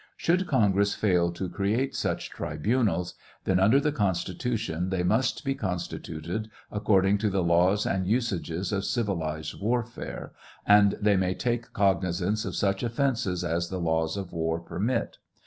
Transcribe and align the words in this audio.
Should 0.17 0.47
Congress 0.47 0.95
fail 0.95 1.31
to 1.33 1.47
create 1.47 1.95
such 1.95 2.31
tribunals, 2.31 3.13
then, 3.43 3.59
under 3.59 3.79
the 3.79 3.91
Constitution, 3.91 4.89
they 4.89 5.03
must 5.03 5.45
be 5.45 5.53
constituted 5.53 6.49
according 6.71 7.19
to 7.19 7.29
the 7.29 7.43
laws 7.43 7.85
and 7.85 8.07
usages 8.07 8.71
of 8.71 8.83
civilized 8.83 9.59
warfare, 9.61 10.33
and 10.65 10.97
they 10.99 11.17
may 11.17 11.35
take 11.35 11.71
cognizance 11.73 12.45
of 12.45 12.55
such 12.55 12.81
offences 12.81 13.43
as 13.43 13.69
the 13.69 13.79
laws 13.79 14.17
of 14.17 14.33
war 14.33 14.59
permit. 14.59 15.19